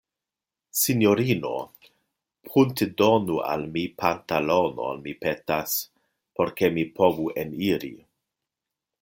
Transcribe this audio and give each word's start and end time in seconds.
Sinjorino, 0.83 1.51
pruntedonu 2.47 3.37
al 3.49 3.67
mi 3.75 3.83
pantalonon, 4.05 5.05
mi 5.05 5.15
petas, 5.27 5.77
por 6.41 6.55
ke 6.57 6.73
mi 6.79 6.89
povu 6.99 7.31
eniri. 7.45 7.95